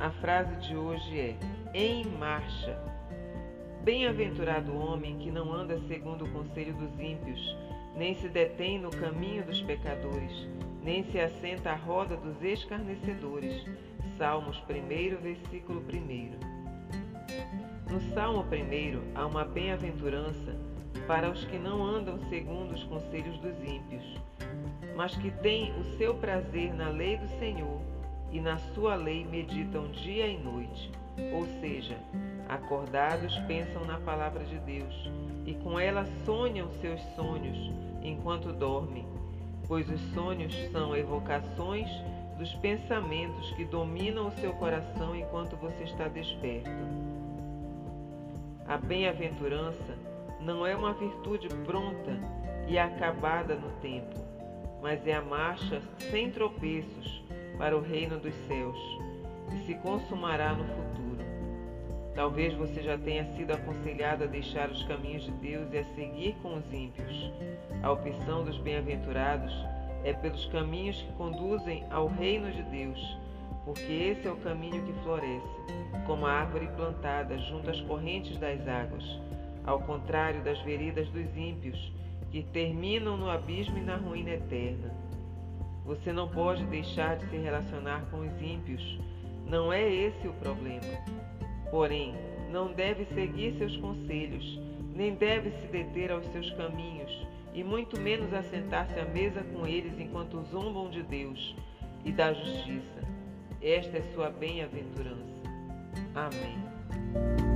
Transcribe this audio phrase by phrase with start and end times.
[0.00, 1.36] A frase de hoje é:
[1.74, 2.74] em marcha.
[3.82, 7.54] Bem-aventurado o homem que não anda segundo o conselho dos ímpios,
[7.94, 10.48] nem se detém no caminho dos pecadores,
[10.82, 13.62] nem se assenta à roda dos escarnecedores.
[14.16, 16.38] Salmos 1, versículo 1.
[17.92, 18.46] No Salmo 1
[19.14, 20.56] há uma bem-aventurança
[21.06, 24.18] para os que não andam segundo os conselhos dos ímpios,
[24.96, 27.92] mas que têm o seu prazer na lei do Senhor
[28.34, 30.90] e na sua lei meditam dia e noite.
[31.32, 31.96] Ou seja,
[32.48, 35.08] acordados pensam na palavra de Deus
[35.46, 39.06] e com ela sonham seus sonhos enquanto dormem,
[39.68, 41.88] pois os sonhos são evocações
[42.36, 46.70] dos pensamentos que dominam o seu coração enquanto você está desperto.
[48.66, 49.96] A bem-aventurança
[50.40, 52.18] não é uma virtude pronta
[52.66, 54.18] e acabada no tempo,
[54.82, 57.23] mas é a marcha sem tropeços
[57.58, 58.78] para o reino dos céus
[59.54, 61.24] e se consumará no futuro.
[62.14, 66.36] Talvez você já tenha sido aconselhado a deixar os caminhos de Deus e a seguir
[66.42, 67.32] com os ímpios.
[67.82, 69.52] A opção dos bem-aventurados
[70.04, 73.18] é pelos caminhos que conduzem ao reino de Deus,
[73.64, 75.48] porque esse é o caminho que floresce,
[76.06, 79.04] como a árvore plantada junto às correntes das águas,
[79.66, 81.92] ao contrário das veredas dos ímpios,
[82.30, 84.92] que terminam no abismo e na ruína eterna.
[85.84, 88.98] Você não pode deixar de se relacionar com os ímpios,
[89.46, 90.80] não é esse o problema.
[91.70, 92.14] Porém,
[92.50, 94.60] não deve seguir seus conselhos,
[94.94, 99.98] nem deve se deter aos seus caminhos, e muito menos assentar-se à mesa com eles
[99.98, 101.54] enquanto zombam de Deus
[102.04, 103.04] e da justiça.
[103.60, 105.42] Esta é sua bem-aventurança.
[106.14, 107.53] Amém.